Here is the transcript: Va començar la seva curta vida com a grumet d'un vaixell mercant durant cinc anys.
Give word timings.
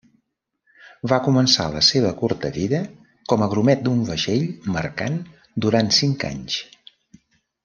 Va 1.11 1.19
començar 1.27 1.65
la 1.73 1.83
seva 1.89 2.13
curta 2.23 2.51
vida 2.57 2.79
com 3.33 3.45
a 3.45 3.51
grumet 3.53 3.85
d'un 3.89 4.01
vaixell 4.11 4.49
mercant 4.79 5.21
durant 5.67 5.95
cinc 6.03 6.27
anys. 6.35 6.59